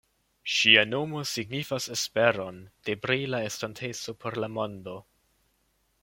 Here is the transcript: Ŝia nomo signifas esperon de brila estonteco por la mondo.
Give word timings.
Ŝia 0.51 0.83
nomo 0.91 1.19
signifas 1.31 1.85
esperon 1.95 2.57
de 2.89 2.95
brila 3.03 3.41
estonteco 3.49 4.15
por 4.25 4.39
la 4.45 4.49
mondo. 4.55 4.95